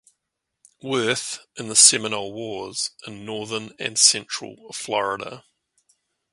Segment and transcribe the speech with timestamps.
[0.81, 5.45] Worth in the Seminole Wars in northern and central Florida.